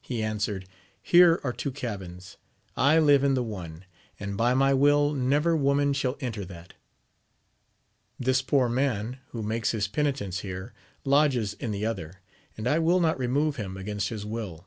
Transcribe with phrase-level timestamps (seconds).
[0.00, 0.66] He answered.
[1.02, 2.38] Here are two cabins:
[2.78, 3.84] I live in the one,
[4.18, 6.72] and by my will never woman shall enter that.
[8.18, 10.72] This poor man, who makes his penitence here,
[11.04, 12.22] lodges in the other,
[12.56, 14.66] and I will not remove him against his will.